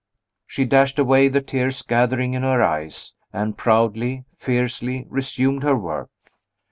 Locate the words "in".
2.33-2.41